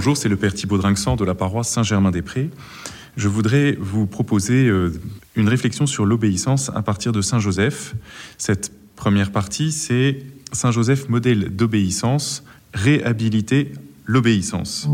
Bonjour, 0.00 0.16
c'est 0.16 0.30
le 0.30 0.36
Père 0.36 0.54
Thibaut 0.54 0.78
Drinxan 0.78 1.16
de 1.16 1.26
la 1.26 1.34
paroisse 1.34 1.68
Saint-Germain-des-Prés. 1.68 2.48
Je 3.18 3.28
voudrais 3.28 3.76
vous 3.78 4.06
proposer 4.06 4.66
euh, 4.66 4.94
une 5.36 5.46
réflexion 5.46 5.84
sur 5.84 6.06
l'obéissance 6.06 6.70
à 6.74 6.80
partir 6.80 7.12
de 7.12 7.20
Saint 7.20 7.38
Joseph. 7.38 7.94
Cette 8.38 8.72
première 8.96 9.30
partie, 9.30 9.72
c'est 9.72 10.20
Saint 10.52 10.70
Joseph, 10.70 11.10
modèle 11.10 11.54
d'obéissance, 11.54 12.44
réhabiliter 12.72 13.74
l'obéissance. 14.06 14.88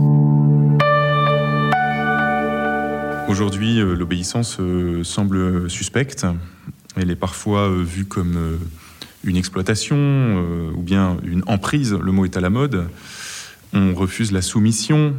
Aujourd'hui, 3.28 3.78
euh, 3.78 3.94
l'obéissance 3.94 4.56
euh, 4.58 5.04
semble 5.04 5.70
suspecte. 5.70 6.26
Elle 6.96 7.12
est 7.12 7.14
parfois 7.14 7.70
vue 7.70 8.06
comme 8.06 8.58
une 9.22 9.36
exploitation 9.36 10.44
ou 10.74 10.82
bien 10.82 11.18
une 11.22 11.44
emprise, 11.46 11.92
le 11.92 12.10
mot 12.10 12.24
est 12.24 12.36
à 12.36 12.40
la 12.40 12.50
mode 12.50 12.88
on 13.76 13.94
refuse 13.94 14.32
la 14.32 14.42
soumission, 14.42 15.14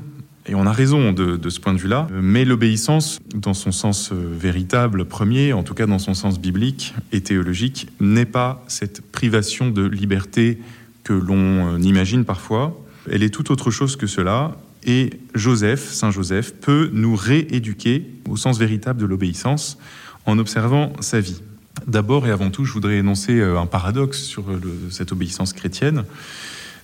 et 0.50 0.56
on 0.56 0.66
a 0.66 0.72
raison 0.72 1.12
de, 1.12 1.50
ce 1.50 1.60
point 1.60 1.74
de 1.74 1.80
vue-là, 1.80 2.08
mais 2.12 2.46
l'obéissance, 2.46 3.20
dans 3.36 3.54
son 3.54 3.74
sens 3.74 4.12
euh, 4.12 4.16
véritable, 4.16 5.06
premier, 5.06 5.52
en 5.52 5.64
tout 5.64 5.74
cas 5.74 5.86
dans 5.88 6.00
son 6.00 6.14
sens 6.14 6.40
biblique 6.40 6.94
et 7.12 7.20
théologique, 7.20 7.88
n'est 8.00 8.26
pas 8.26 8.64
cette 8.68 9.02
privation 9.12 9.70
de 9.70 9.86
liberté 9.86 10.60
que 11.04 11.12
l'on 11.12 11.76
euh, 11.76 11.80
imagine 11.80 12.24
parfois. 12.24 12.82
Elle 13.12 13.24
est 13.24 13.30
tout 13.30 13.52
autre 13.52 13.72
chose 13.72 13.98
que 13.98 14.08
cela, 14.08 14.56
et 14.86 15.10
Joseph, 15.36 15.92
Saint 15.92 16.12
Joseph, 16.12 16.54
peut 16.54 16.90
nous 16.94 17.16
rééduquer 17.16 18.06
au 18.30 18.38
sens 18.38 18.58
véritable 18.58 19.02
de 19.02 19.06
l'obéissance 19.06 19.78
en 20.26 20.40
observant 20.40 20.94
sa 21.02 21.20
vie. 21.20 21.42
D'abord 21.88 22.26
et 22.26 22.32
avant 22.32 22.52
tout, 22.52 22.64
je 22.64 22.72
voudrais 22.72 22.98
énoncer 22.98 23.40
euh, 23.40 23.60
un 23.60 23.66
paradoxe 23.66 24.24
sur 24.24 24.46
cette 24.92 25.12
obéissance 25.12 25.52
chrétienne. 25.52 26.06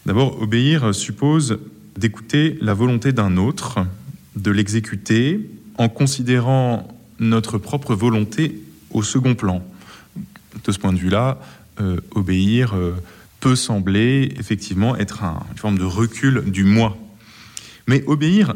D'abord, 0.06 0.42
obéir 0.42 0.94
suppose 0.94 1.60
d'écouter 1.98 2.58
la 2.60 2.74
volonté 2.74 3.14
d'un 3.14 3.38
autre, 3.38 3.80
de 4.36 4.52
l'exécuter 4.52 5.50
en 5.78 5.88
considérant 5.88 6.88
notre 7.20 7.58
propre 7.58 7.96
volonté 7.96 8.62
au 8.92 9.02
second 9.02 9.36
plan. 9.36 9.64
De 10.66 10.72
ce 10.72 10.78
point 10.78 10.92
de 10.92 10.98
vue-là, 10.98 11.40
euh, 11.80 12.02
obéir 12.12 12.74
euh, 12.76 12.94
peut 13.40 13.56
sembler 13.56 14.34
effectivement 14.38 14.96
être 14.98 15.24
une 15.24 15.58
forme 15.58 15.78
de 15.78 15.86
recul 15.86 16.44
du 16.48 16.66
moi. 16.66 16.98
Mais 17.88 18.04
obéir 18.06 18.56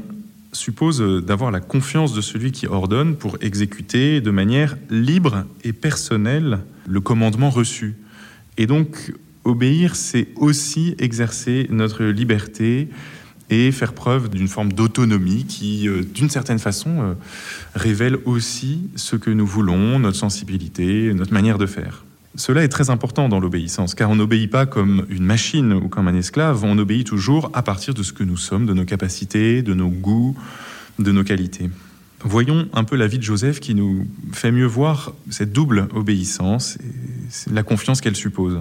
suppose 0.51 1.01
d'avoir 1.23 1.51
la 1.51 1.59
confiance 1.59 2.13
de 2.13 2.21
celui 2.21 2.51
qui 2.51 2.67
ordonne 2.67 3.15
pour 3.15 3.37
exécuter 3.41 4.21
de 4.21 4.31
manière 4.31 4.77
libre 4.89 5.45
et 5.63 5.73
personnelle 5.73 6.59
le 6.87 6.99
commandement 6.99 7.49
reçu. 7.49 7.95
Et 8.57 8.65
donc 8.65 9.13
obéir, 9.47 9.95
c'est 9.95 10.27
aussi 10.35 10.95
exercer 10.99 11.67
notre 11.69 12.03
liberté 12.03 12.89
et 13.49 13.71
faire 13.71 13.93
preuve 13.93 14.29
d'une 14.29 14.47
forme 14.47 14.73
d'autonomie 14.73 15.45
qui, 15.45 15.87
euh, 15.87 16.03
d'une 16.03 16.29
certaine 16.29 16.59
façon, 16.59 16.99
euh, 16.99 17.13
révèle 17.75 18.17
aussi 18.25 18.81
ce 18.95 19.15
que 19.15 19.29
nous 19.29 19.45
voulons, 19.45 19.99
notre 19.99 20.17
sensibilité, 20.17 21.13
notre 21.13 21.33
manière 21.33 21.57
de 21.57 21.65
faire. 21.65 22.03
Cela 22.35 22.63
est 22.63 22.67
très 22.67 22.89
important 22.89 23.29
dans 23.29 23.39
l'obéissance, 23.39 23.95
car 23.95 24.09
on 24.09 24.15
n'obéit 24.15 24.51
pas 24.51 24.65
comme 24.65 25.05
une 25.09 25.23
machine 25.23 25.73
ou 25.73 25.87
comme 25.87 26.07
un 26.07 26.15
esclave, 26.15 26.63
on 26.63 26.77
obéit 26.77 27.07
toujours 27.07 27.49
à 27.53 27.63
partir 27.63 27.93
de 27.93 28.03
ce 28.03 28.13
que 28.13 28.23
nous 28.23 28.37
sommes, 28.37 28.65
de 28.65 28.73
nos 28.73 28.85
capacités, 28.85 29.63
de 29.63 29.73
nos 29.73 29.89
goûts, 29.89 30.37
de 30.99 31.11
nos 31.11 31.23
qualités. 31.23 31.69
Voyons 32.23 32.67
un 32.73 32.83
peu 32.83 32.95
la 32.95 33.07
vie 33.07 33.17
de 33.17 33.23
Joseph 33.23 33.59
qui 33.59 33.73
nous 33.73 34.05
fait 34.33 34.51
mieux 34.51 34.65
voir 34.65 35.13
cette 35.29 35.53
double 35.53 35.87
obéissance 35.95 36.77
et 36.77 37.53
la 37.53 37.63
confiance 37.63 38.01
qu'elle 38.01 38.15
suppose. 38.15 38.59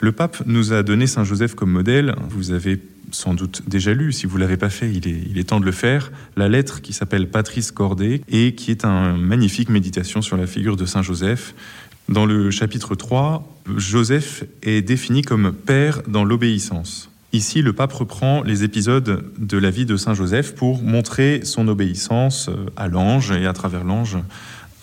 Le 0.00 0.12
pape 0.12 0.42
nous 0.46 0.72
a 0.72 0.82
donné 0.82 1.06
Saint 1.06 1.24
Joseph 1.24 1.54
comme 1.54 1.70
modèle. 1.70 2.14
Vous 2.28 2.52
avez 2.52 2.80
sans 3.12 3.34
doute 3.34 3.62
déjà 3.66 3.94
lu, 3.94 4.12
si 4.12 4.26
vous 4.26 4.36
ne 4.36 4.42
l'avez 4.42 4.56
pas 4.56 4.70
fait, 4.70 4.90
il 4.92 5.38
est, 5.38 5.44
temps 5.44 5.60
de 5.60 5.64
le 5.64 5.72
faire, 5.72 6.10
la 6.36 6.48
lettre 6.48 6.82
qui 6.82 6.92
s'appelle 6.92 7.28
Patrice 7.28 7.70
Cordet 7.70 8.20
et 8.28 8.54
qui 8.54 8.70
est 8.70 8.84
une 8.84 9.16
magnifique 9.18 9.68
méditation 9.68 10.22
sur 10.22 10.36
la 10.36 10.46
figure 10.46 10.76
de 10.76 10.86
Saint 10.86 11.02
Joseph. 11.02 11.54
Dans 12.08 12.26
le 12.26 12.50
chapitre 12.50 12.94
3, 12.94 13.62
Joseph 13.76 14.44
est 14.62 14.82
défini 14.82 15.22
comme 15.22 15.52
père 15.52 16.02
dans 16.06 16.24
l'obéissance. 16.24 17.10
Ici, 17.32 17.62
le 17.62 17.72
pape 17.72 17.92
reprend 17.92 18.42
les 18.42 18.64
épisodes 18.64 19.24
de 19.38 19.58
la 19.58 19.70
vie 19.70 19.86
de 19.86 19.96
Saint 19.96 20.14
Joseph 20.14 20.54
pour 20.54 20.82
montrer 20.82 21.40
son 21.44 21.68
obéissance 21.68 22.48
à 22.76 22.88
l'ange 22.88 23.32
et 23.32 23.46
à 23.46 23.52
travers 23.52 23.84
l'ange 23.84 24.18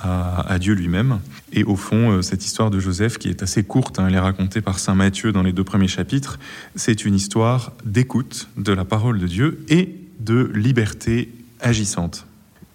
à, 0.03 0.59
Dieu 0.59 0.73
lui-même. 0.73 1.19
Et 1.53 1.63
au 1.63 1.75
fond, 1.75 2.11
euh, 2.11 2.21
cette 2.21 2.45
histoire 2.45 2.69
de 2.69 2.79
Joseph, 2.79 3.17
qui 3.17 3.29
est 3.29 3.41
assez 3.41 3.63
courte, 3.63 3.99
hein, 3.99 4.07
elle 4.07 4.15
est 4.15 4.19
racontée 4.19 4.61
par 4.61 4.79
Saint 4.79 4.95
Matthieu 4.95 5.31
dans 5.31 5.43
les 5.43 5.53
deux 5.53 5.63
premiers 5.63 5.87
chapitres, 5.87 6.39
c'est 6.75 7.05
une 7.05 7.15
histoire 7.15 7.71
d'écoute 7.85 8.49
de 8.57 8.73
la 8.73 8.85
parole 8.85 9.19
de 9.19 9.27
Dieu 9.27 9.63
et 9.69 9.95
de 10.19 10.51
liberté 10.53 11.33
agissante. 11.61 12.25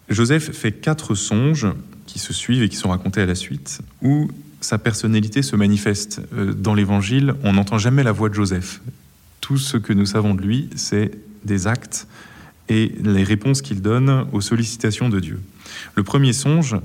Joseph 0.08 0.52
fait 0.52 0.72
quatre 0.72 1.14
songes 1.14 1.66
qui 2.06 2.18
se 2.18 2.32
suivent 2.32 2.62
et 2.62 2.68
qui 2.68 2.76
sont 2.76 2.88
racontés 2.88 3.20
à 3.20 3.26
la 3.26 3.34
suite, 3.34 3.80
où 4.02 4.30
sa 4.60 4.78
personnalité 4.78 5.42
se 5.42 5.54
manifeste. 5.54 6.22
Euh, 6.32 6.54
dans 6.54 6.74
l'Évangile, 6.74 7.34
on 7.42 7.52
n'entend 7.52 7.78
jamais 7.78 8.02
la 8.02 8.12
voix 8.12 8.28
de 8.28 8.34
Joseph. 8.34 8.80
Tout 9.40 9.58
ce 9.58 9.76
que 9.76 9.92
nous 9.92 10.06
savons 10.06 10.34
de 10.34 10.42
lui, 10.42 10.70
c'est 10.76 11.12
des 11.44 11.66
actes 11.66 12.06
et 12.68 12.92
les 13.02 13.24
réponses 13.24 13.62
qu'il 13.62 13.80
donne 13.80 14.26
aux 14.32 14.40
sollicitations 14.40 15.08
de 15.08 15.20
Dieu. 15.20 15.40
Le 15.94 16.02
premier 16.02 16.32
songe, 16.32 16.76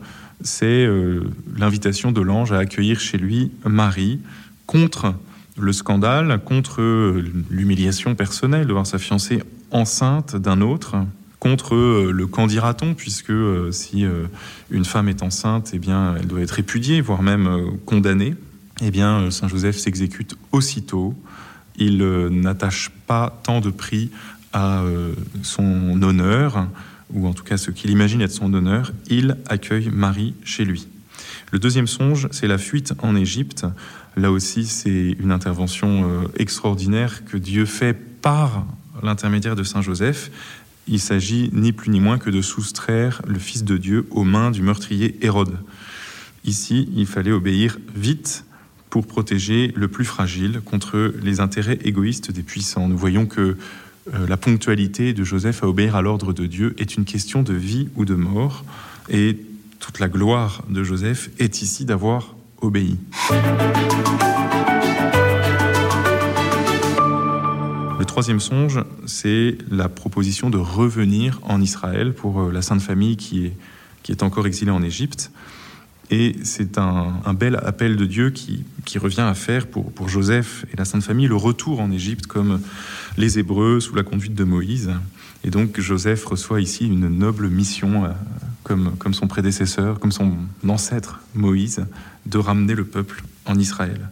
c'est 0.41 0.85
euh, 0.85 1.23
l'invitation 1.57 2.11
de 2.11 2.21
l'ange 2.21 2.51
à 2.51 2.57
accueillir 2.57 2.99
chez 2.99 3.17
lui 3.17 3.51
Marie 3.66 4.19
contre 4.66 5.13
le 5.57 5.71
scandale, 5.71 6.41
contre 6.44 6.81
euh, 6.81 7.23
l'humiliation 7.49 8.16
personnelle 8.16 8.67
de 8.67 8.73
voir 8.73 8.88
sa 8.88 8.97
fiancée 8.97 9.41
enceinte 9.71 10.35
d'un 10.35 10.61
autre, 10.61 10.95
contre 11.39 11.75
euh, 11.75 12.11
le 12.11 12.27
qu'en 12.27 12.47
dira-t-on, 12.47 12.94
puisque 12.94 13.33
si 13.71 14.05
une 14.71 14.85
femme 14.85 15.09
est 15.09 15.23
enceinte, 15.23 15.71
eh 15.73 15.79
bien, 15.79 16.15
elle 16.19 16.27
doit 16.27 16.41
être 16.41 16.51
répudiée, 16.51 17.01
voire 17.01 17.21
même 17.21 17.77
condamnée. 17.85 18.35
Eh 18.81 18.91
bien, 18.91 19.29
Saint 19.31 19.47
Joseph 19.47 19.77
s'exécute 19.77 20.35
aussitôt. 20.51 21.15
Il 21.77 21.97
n'attache 22.29 22.91
pas 23.07 23.39
tant 23.44 23.59
de 23.59 23.69
prix 23.69 24.11
à 24.53 24.84
son 25.41 26.02
honneur, 26.02 26.68
ou 27.12 27.28
en 27.28 27.34
tout 27.34 27.44
cas 27.44 27.58
ce 27.58 27.72
qu'il 27.72 27.91
imagine 27.91 28.22
être 28.22 28.31
son 28.31 28.53
honneur, 28.53 28.91
il 29.09 29.38
accueille 29.47 29.90
Marie 29.91 30.36
chez 30.44 30.66
lui. 30.66 30.88
Le 31.52 31.59
deuxième 31.59 31.88
songe, 31.88 32.28
c'est 32.31 32.47
la 32.47 32.58
fuite 32.58 32.94
en 33.00 33.16
Égypte. 33.16 33.66
Là 34.18 34.31
aussi, 34.31 34.66
c'est 34.66 35.16
une 35.19 35.31
intervention 35.31 36.09
euh, 36.09 36.28
extraordinaire 36.38 37.25
que 37.25 37.38
Dieu 37.38 37.66
fait 37.66 37.94
par 37.94 38.66
l'intermédiaire 39.03 39.56
de 39.56 39.63
Saint 39.63 39.81
Joseph. 39.81 40.31
Il 40.88 41.00
s'agit 41.00 41.50
ni 41.53 41.72
plus 41.72 41.92
ni 41.92 42.00
moins 42.00 42.18
que 42.18 42.30
de 42.30 42.42
soustraire 42.42 43.22
le 43.28 43.40
Fils 43.40 43.63
de 43.63 43.78
Dieu 43.78 44.08
aux 44.09 44.24
mains 44.24 44.52
du 44.52 44.62
meurtrier 44.62 45.18
Hérode. 45.22 45.58
Ici, 46.44 46.90
il 46.96 47.06
fallait 47.06 47.31
obéir 47.31 47.78
vite 47.96 48.46
pour 48.90 49.08
protéger 49.08 49.74
le 49.75 49.88
plus 49.88 50.06
fragile 50.06 50.62
contre 50.66 51.13
les 51.22 51.40
intérêts 51.40 51.80
égoïstes 51.84 52.31
des 52.31 52.44
puissants. 52.44 52.88
Nous 52.88 52.97
voyons 52.97 53.25
que 53.25 53.42
euh, 53.42 53.58
la 54.12 54.38
ponctualité 54.38 55.14
de 55.14 55.24
Joseph 55.24 55.64
à 55.64 55.68
obéir 55.68 55.96
à 55.96 56.02
l'ordre 56.02 56.34
de 56.34 56.46
Dieu 56.46 56.75
est 56.78 56.96
une 56.96 57.06
question 57.06 57.41
de 57.41 57.53
vie 57.53 57.90
ou 57.96 58.06
de 58.06 58.16
mort. 58.16 58.66
Et 59.09 59.38
toute 59.80 60.00
la 60.00 60.09
gloire 60.09 60.64
de 60.69 60.84
Joseph 60.84 61.30
est 61.40 61.62
ici 61.62 61.86
d'avoir 61.86 62.36
obéi. 62.62 62.97
Le 68.00 68.06
troisième 68.06 68.40
songe, 68.40 68.84
c'est 69.06 69.58
la 69.72 69.90
proposition 69.90 70.50
de 70.50 70.58
revenir 70.58 71.40
en 71.44 71.62
Israël 71.62 72.13
pour 72.13 72.42
euh, 72.42 72.52
la 72.52 72.62
Sainte 72.62 72.81
Famille 72.81 73.18
qui 73.18 73.46
est, 73.46 73.53
qui 74.03 74.12
est 74.12 74.24
encore 74.24 74.46
exilée 74.46 74.72
en 74.72 74.84
Égypte. 74.84 75.31
Et 76.09 76.36
c'est 76.44 76.78
un, 76.78 77.34
bel 77.34 77.56
appel 77.64 77.96
de 77.96 78.06
Dieu 78.06 78.30
qui, 78.30 78.66
revient 78.97 79.22
à 79.22 79.34
faire 79.34 79.68
pour, 79.68 80.08
Joseph 80.08 80.66
et 80.72 80.78
la 80.78 80.86
Sainte 80.86 81.03
Famille 81.03 81.28
le 81.28 81.36
retour 81.36 81.80
en 81.81 81.91
Égypte 81.91 82.28
comme 82.28 82.62
les 83.18 83.40
Hébreux 83.40 83.80
sous 83.80 83.96
la 83.96 84.03
conduite 84.03 84.36
de 84.36 84.44
Moïse. 84.44 84.92
Et 85.44 85.50
donc 85.50 85.80
Joseph 85.80 86.25
reçoit 86.25 86.62
ici 86.62 86.88
une 86.88 87.10
noble 87.10 87.50
mission, 87.50 88.06
euh, 88.06 88.10
comme 88.63 89.13
son 89.13 89.27
prédécesseur, 89.27 90.00
comme 90.00 90.12
son 90.12 90.33
ancêtre 90.68 91.19
Moïse, 91.33 91.86
de 92.25 92.38
ramener 92.38 92.75
le 92.75 92.86
peuple 92.86 93.24
en 93.45 93.57
Israël. 93.57 94.10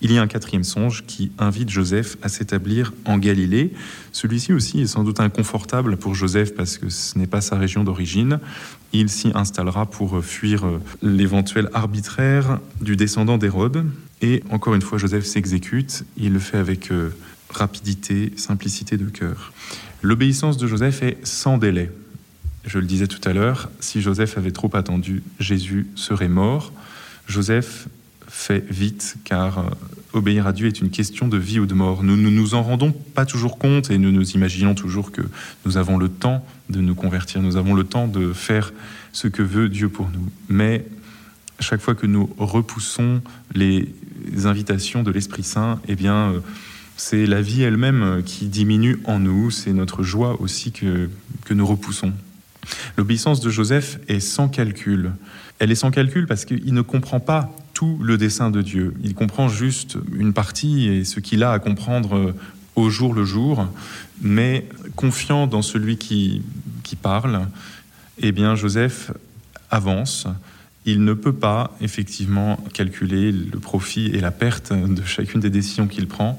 Il 0.00 0.12
y 0.12 0.18
a 0.18 0.22
un 0.22 0.26
quatrième 0.26 0.64
songe 0.64 1.04
qui 1.06 1.32
invite 1.38 1.70
Joseph 1.70 2.16
à 2.22 2.28
s'établir 2.28 2.92
en 3.04 3.18
Galilée. 3.18 3.72
Celui-ci 4.12 4.52
aussi 4.52 4.80
est 4.80 4.86
sans 4.86 5.04
doute 5.04 5.20
inconfortable 5.20 5.96
pour 5.96 6.14
Joseph 6.14 6.54
parce 6.54 6.78
que 6.78 6.88
ce 6.88 7.18
n'est 7.18 7.26
pas 7.26 7.40
sa 7.40 7.56
région 7.56 7.84
d'origine. 7.84 8.40
Il 8.92 9.08
s'y 9.08 9.30
installera 9.34 9.86
pour 9.86 10.24
fuir 10.24 10.64
l'éventuel 11.02 11.68
arbitraire 11.74 12.58
du 12.80 12.96
descendant 12.96 13.38
d'Hérode. 13.38 13.84
Et 14.22 14.42
encore 14.50 14.74
une 14.74 14.82
fois, 14.82 14.98
Joseph 14.98 15.24
s'exécute. 15.24 16.04
Il 16.16 16.32
le 16.32 16.38
fait 16.38 16.58
avec 16.58 16.90
euh, 16.90 17.10
rapidité, 17.50 18.32
simplicité 18.36 18.96
de 18.96 19.06
cœur. 19.06 19.52
L'obéissance 20.02 20.56
de 20.56 20.66
Joseph 20.66 21.02
est 21.02 21.18
sans 21.24 21.58
délai. 21.58 21.90
Je 22.64 22.78
le 22.78 22.86
disais 22.86 23.06
tout 23.06 23.26
à 23.26 23.32
l'heure, 23.32 23.70
si 23.80 24.00
Joseph 24.00 24.36
avait 24.36 24.50
trop 24.50 24.70
attendu, 24.74 25.22
Jésus 25.40 25.86
serait 25.94 26.28
mort. 26.28 26.72
Joseph 27.26 27.88
fait 28.28 28.64
vite 28.70 29.16
car 29.24 29.58
euh, 29.58 29.62
obéir 30.12 30.46
à 30.46 30.52
Dieu 30.52 30.66
est 30.66 30.80
une 30.80 30.90
question 30.90 31.28
de 31.28 31.36
vie 31.36 31.58
ou 31.58 31.66
de 31.66 31.74
mort. 31.74 32.02
Nous 32.02 32.16
ne 32.16 32.30
nous 32.30 32.54
en 32.54 32.62
rendons 32.62 32.92
pas 32.92 33.26
toujours 33.26 33.58
compte 33.58 33.90
et 33.90 33.98
nous 33.98 34.12
nous 34.12 34.30
imaginons 34.32 34.74
toujours 34.74 35.12
que 35.12 35.22
nous 35.64 35.76
avons 35.76 35.98
le 35.98 36.08
temps 36.08 36.44
de 36.68 36.80
nous 36.80 36.94
convertir, 36.94 37.42
nous 37.42 37.56
avons 37.56 37.74
le 37.74 37.84
temps 37.84 38.06
de 38.06 38.32
faire 38.32 38.72
ce 39.12 39.28
que 39.28 39.42
veut 39.42 39.68
Dieu 39.68 39.88
pour 39.88 40.08
nous. 40.10 40.28
Mais 40.48 40.84
chaque 41.60 41.80
fois 41.80 41.94
que 41.94 42.06
nous 42.06 42.30
repoussons 42.38 43.22
les 43.54 43.92
invitations 44.44 45.02
de 45.02 45.10
l'Esprit 45.10 45.42
Saint, 45.42 45.80
eh 45.88 45.96
bien, 45.96 46.32
euh, 46.32 46.40
c'est 46.96 47.26
la 47.26 47.40
vie 47.40 47.62
elle-même 47.62 48.22
qui 48.24 48.46
diminue 48.46 48.98
en 49.04 49.18
nous, 49.18 49.50
c'est 49.50 49.72
notre 49.72 50.02
joie 50.02 50.40
aussi 50.40 50.72
que, 50.72 51.08
que 51.44 51.54
nous 51.54 51.66
repoussons. 51.66 52.12
L'obéissance 52.96 53.40
de 53.40 53.50
Joseph 53.50 53.98
est 54.08 54.20
sans 54.20 54.48
calcul. 54.48 55.12
Elle 55.58 55.70
est 55.70 55.76
sans 55.76 55.90
calcul 55.90 56.26
parce 56.26 56.44
qu'il 56.44 56.74
ne 56.74 56.82
comprend 56.82 57.20
pas 57.20 57.54
tout 57.78 57.96
le 58.02 58.18
dessein 58.18 58.50
de 58.50 58.60
Dieu. 58.60 58.92
Il 59.04 59.14
comprend 59.14 59.48
juste 59.48 59.98
une 60.12 60.32
partie 60.32 60.88
et 60.88 61.04
ce 61.04 61.20
qu'il 61.20 61.44
a 61.44 61.52
à 61.52 61.60
comprendre 61.60 62.34
au 62.74 62.90
jour 62.90 63.14
le 63.14 63.24
jour, 63.24 63.68
mais 64.20 64.68
confiant 64.96 65.46
dans 65.46 65.62
celui 65.62 65.96
qui, 65.96 66.42
qui 66.82 66.96
parle, 66.96 67.46
eh 68.18 68.32
bien 68.32 68.56
Joseph 68.56 69.12
avance. 69.70 70.26
Il 70.86 71.04
ne 71.04 71.12
peut 71.12 71.32
pas 71.32 71.76
effectivement 71.80 72.56
calculer 72.74 73.30
le 73.30 73.60
profit 73.60 74.06
et 74.06 74.18
la 74.18 74.32
perte 74.32 74.72
de 74.72 75.04
chacune 75.04 75.40
des 75.40 75.50
décisions 75.50 75.86
qu'il 75.86 76.08
prend. 76.08 76.36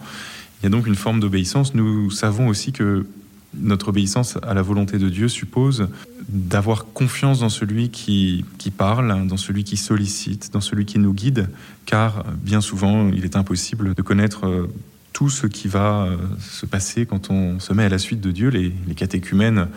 Il 0.60 0.66
y 0.66 0.68
a 0.68 0.70
donc 0.70 0.88
une 0.88 0.96
forme 0.96 1.22
d'obéissance. 1.22 1.74
Nous 1.74 2.12
savons 2.12 2.50
aussi 2.50 2.74
que 2.74 3.06
notre 3.54 3.90
obéissance 3.90 4.38
à 4.44 4.54
la 4.54 4.62
volonté 4.62 4.98
de 4.98 5.10
Dieu 5.10 5.28
suppose 5.28 5.90
d'avoir 6.28 6.86
confiance 6.94 7.40
dans 7.40 7.50
celui 7.50 7.90
qui, 7.90 8.46
qui, 8.58 8.72
parle, 8.72 9.28
dans 9.28 9.38
celui 9.38 9.64
qui 9.64 9.78
sollicite, 9.78 10.52
dans 10.54 10.62
celui 10.62 10.86
qui 10.86 11.00
nous 11.00 11.14
guide, 11.14 11.50
car 11.86 12.24
bien 12.38 12.62
souvent, 12.62 13.10
il 13.10 13.26
est 13.26 13.36
impossible 13.36 13.96
de 13.96 14.02
connaître 14.02 14.46
euh, 14.46 14.72
tout 15.14 15.30
ce 15.30 15.48
qui 15.48 15.68
va 15.68 16.04
euh, 16.04 16.18
se 16.40 16.66
passer 16.66 17.06
quand 17.06 17.32
on 17.32 17.60
se 17.60 17.74
met 17.74 17.86
à 17.86 17.90
la 17.90 17.98
suite 17.98 18.22
de 18.22 18.32
Dieu. 18.32 18.50
Les, 18.50 18.72
les 18.88 18.96
catéchumènes, 18.96 19.68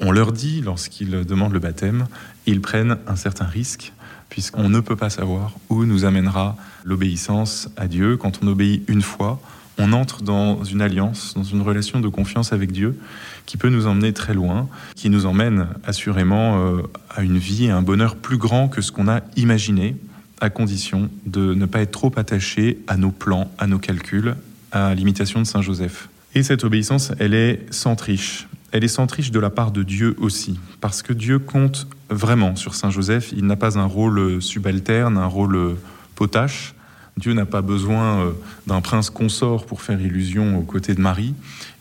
on 0.00 0.12
leur 0.12 0.32
dit, 0.32 0.60
lorsqu'ils 0.60 1.24
demandent 1.24 1.52
le 1.52 1.58
baptême, 1.58 2.06
ils 2.46 2.60
prennent 2.60 2.98
un 3.08 3.16
certain 3.16 3.46
risque, 3.46 3.92
puisqu'on 4.28 4.68
ne 4.68 4.80
peut 4.80 4.96
pas 4.96 5.10
savoir 5.10 5.54
où 5.68 5.84
nous 5.84 6.04
amènera 6.04 6.56
l'obéissance 6.84 7.68
à 7.76 7.88
Dieu. 7.88 8.16
Quand 8.16 8.40
on 8.42 8.46
obéit 8.46 8.84
une 8.88 9.02
fois, 9.02 9.40
on 9.78 9.92
entre 9.92 10.22
dans 10.22 10.64
une 10.64 10.80
alliance, 10.80 11.34
dans 11.34 11.42
une 11.44 11.62
relation 11.62 12.00
de 12.00 12.08
confiance 12.08 12.52
avec 12.52 12.72
Dieu 12.72 12.98
qui 13.44 13.56
peut 13.56 13.68
nous 13.68 13.86
emmener 13.86 14.12
très 14.12 14.34
loin, 14.34 14.68
qui 14.94 15.10
nous 15.10 15.26
emmène 15.26 15.68
assurément 15.84 16.58
euh, 16.58 16.82
à 17.10 17.22
une 17.22 17.38
vie 17.38 17.66
et 17.66 17.70
un 17.70 17.82
bonheur 17.82 18.16
plus 18.16 18.38
grand 18.38 18.68
que 18.68 18.80
ce 18.80 18.92
qu'on 18.92 19.08
a 19.08 19.20
imaginé, 19.36 19.96
à 20.40 20.50
condition 20.50 21.08
de 21.24 21.54
ne 21.54 21.66
pas 21.66 21.80
être 21.80 21.92
trop 21.92 22.12
attaché 22.16 22.78
à 22.88 22.96
nos 22.96 23.10
plans, 23.10 23.50
à 23.58 23.66
nos 23.66 23.78
calculs, 23.78 24.34
à 24.72 24.94
l'imitation 24.94 25.40
de 25.40 25.46
Saint 25.46 25.62
Joseph. 25.62 26.08
Et 26.34 26.42
cette 26.42 26.64
obéissance, 26.64 27.12
elle 27.18 27.34
est 27.34 27.64
sans 27.70 27.96
triche. 27.96 28.46
Elle 28.72 28.84
est 28.84 28.88
sans 28.88 29.06
triche 29.06 29.30
de 29.30 29.40
la 29.40 29.48
part 29.48 29.70
de 29.70 29.82
Dieu 29.82 30.16
aussi, 30.18 30.58
parce 30.80 31.00
que 31.02 31.12
Dieu 31.12 31.38
compte 31.38 31.86
vraiment 32.10 32.56
sur 32.56 32.74
Saint 32.74 32.90
Joseph. 32.90 33.32
Il 33.34 33.46
n'a 33.46 33.56
pas 33.56 33.78
un 33.78 33.84
rôle 33.84 34.42
subalterne, 34.42 35.16
un 35.16 35.26
rôle 35.26 35.76
potache. 36.14 36.74
Dieu 37.18 37.32
n'a 37.32 37.46
pas 37.46 37.62
besoin 37.62 38.20
euh, 38.20 38.32
d'un 38.66 38.82
prince 38.82 39.08
consort 39.08 39.64
pour 39.64 39.80
faire 39.80 40.00
illusion 40.00 40.58
aux 40.58 40.62
côtés 40.62 40.94
de 40.94 41.00
Marie. 41.00 41.34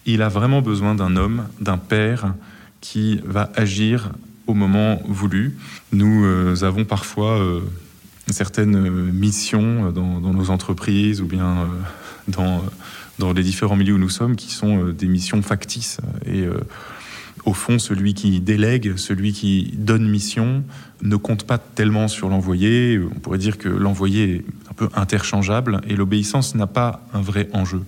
Il 0.05 0.21
a 0.21 0.29
vraiment 0.29 0.61
besoin 0.61 0.95
d'un 0.95 1.17
homme, 1.17 1.47
d'un 1.59 1.77
père 1.77 2.35
qui 2.79 3.19
va 3.25 3.51
agir 3.55 4.11
au 4.47 4.53
moment 4.53 5.01
voulu. 5.05 5.57
Nous 5.91 6.23
euh, 6.23 6.63
avons 6.63 6.85
parfois 6.85 7.37
euh, 7.37 7.59
certaines 8.27 9.11
missions 9.11 9.91
dans, 9.91 10.19
nos 10.21 10.49
entreprises 10.51 11.19
ou 11.19 11.25
bien 11.25 11.67
dans, 12.29 12.63
dans 13.19 13.33
les 13.33 13.43
différents 13.43 13.75
milieux 13.75 13.95
où 13.95 13.99
nous 13.99 14.09
sommes 14.09 14.37
qui 14.37 14.51
sont 14.51 14.89
des 14.89 15.07
missions 15.07 15.41
factices. 15.41 15.97
Et 16.25 16.47
au 17.45 17.53
fond, 17.53 17.77
celui 17.77 18.15
qui 18.15 18.39
délègue, 18.39 18.97
celui 18.97 19.31
qui 19.31 19.73
donne 19.77 20.09
mission, 20.09 20.63
ne 21.03 21.15
compte 21.15 21.43
pas 21.43 21.59
tellement 21.59 22.07
sur 22.07 22.29
l'envoyé. 22.29 22.99
On 22.99 23.19
pourrait 23.19 23.37
dire 23.37 23.59
que 23.59 23.69
l'envoyé 23.69 24.43
peu 24.75 24.89
interchangeable 24.95 25.81
et 25.87 25.95
l'obéissance 25.95 26.55
n'a 26.55 26.67
pas 26.67 27.05
un 27.13 27.21
vrai 27.21 27.49
enjeu. 27.53 27.81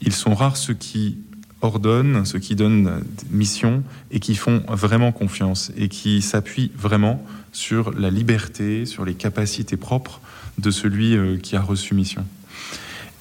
Ils 0.00 0.12
sont 0.12 0.34
rares 0.34 0.56
ceux 0.56 0.74
qui 0.74 1.18
ordonnent, 1.60 2.24
ceux 2.24 2.40
qui 2.40 2.56
donnent 2.56 3.02
mission 3.30 3.82
et 4.10 4.20
qui 4.20 4.34
font 4.34 4.62
vraiment 4.68 5.12
confiance 5.12 5.72
et 5.76 5.88
qui 5.88 6.20
s'appuient 6.20 6.72
vraiment 6.76 7.24
sur 7.52 7.92
la 7.92 8.10
liberté, 8.10 8.84
sur 8.84 9.04
les 9.04 9.14
capacités 9.14 9.76
propres 9.76 10.20
de 10.58 10.70
celui 10.70 11.16
euh, 11.16 11.36
qui 11.36 11.56
a 11.56 11.62
reçu 11.62 11.94
mission. 11.94 12.26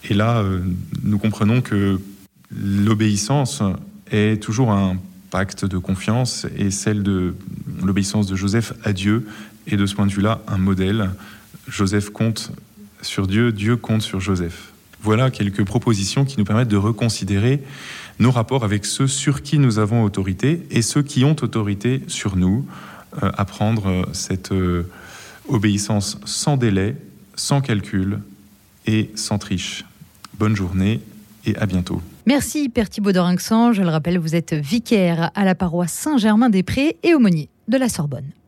Et 0.10 0.14
là, 0.14 0.40
euh, 0.40 0.62
nous 1.04 1.20
comprenons 1.20 1.62
que 1.62 2.00
l'obéissance 2.50 3.62
est 4.10 4.42
toujours 4.42 4.72
un 4.72 4.98
pacte 5.30 5.64
de 5.66 5.78
confiance 5.78 6.46
et 6.58 6.72
celle 6.72 7.04
de 7.04 7.36
l'obéissance 7.84 8.28
de 8.28 8.36
Joseph 8.36 8.74
à 8.84 8.92
Dieu 8.92 9.28
est 9.68 9.78
de 9.78 9.86
ce 9.86 9.96
point 9.96 10.08
de 10.08 10.12
vue-là 10.12 10.42
un 10.48 10.58
modèle. 10.58 11.12
Joseph 11.68 12.10
compte 12.10 12.52
sur 13.02 13.28
Dieu, 13.28 13.52
Dieu 13.52 13.78
compte 13.78 14.02
sur 14.02 14.20
Joseph. 14.20 14.72
Voilà 15.02 15.32
quelques 15.32 15.64
propositions 15.64 16.26
qui 16.26 16.38
nous 16.38 16.46
permettent 16.46 16.68
de 16.68 16.78
reconsidérer 16.78 17.62
nos 18.20 18.32
rapports 18.32 18.64
avec 18.64 18.86
ceux 18.86 19.08
sur 19.08 19.42
qui 19.42 19.58
nous 19.58 19.80
avons 19.80 20.04
autorité 20.04 20.66
et 20.70 20.82
ceux 20.82 21.02
qui 21.02 21.26
ont 21.26 21.36
autorité 21.42 22.04
sur 22.08 22.36
nous, 22.36 22.66
euh, 23.24 23.32
à 23.36 23.46
prendre 23.46 24.08
cette 24.14 24.52
euh, 24.52 24.90
obéissance 25.50 26.20
sans 26.26 26.56
délai, 26.56 26.96
sans 27.36 27.62
calcul 27.62 28.20
et 28.86 29.10
sans 29.16 29.38
triche. 29.38 29.86
Bonne 30.38 30.56
journée 30.56 31.02
et 31.46 31.56
à 31.58 31.66
bientôt. 31.66 32.02
Merci 32.28 32.70
Père 32.70 32.90
Thibaud 32.90 33.12
Je 33.12 33.82
le 33.82 33.90
rappelle, 33.90 34.20
vous 34.20 34.36
êtes 34.36 34.54
vicaire 34.54 35.32
à 35.34 35.44
la 35.44 35.56
paroisse 35.56 35.94
Saint-Germain-des-Prés 35.94 36.98
et 37.04 37.16
aumônier 37.16 37.50
de 37.68 37.78
la 37.78 37.90
Sorbonne. 37.90 38.32